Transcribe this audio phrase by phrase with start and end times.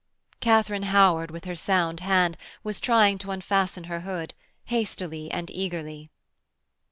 [0.39, 4.33] Katharine Howard with her sound hand was trying to unfasten her hood,
[4.65, 6.09] hastily and eagerly.